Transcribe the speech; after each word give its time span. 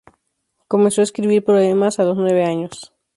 Comenzó 0.67 1.01
a 1.01 1.03
escribir 1.03 1.43
poemas 1.43 1.99
a 1.99 2.03
los 2.05 2.17
nueve 2.17 2.43
años. 2.43 2.91